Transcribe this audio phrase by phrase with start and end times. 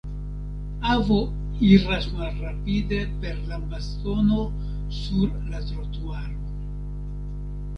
[0.93, 1.17] Avo
[1.67, 4.41] iras malrapide per lambastono
[5.03, 6.41] sur la trotuaro.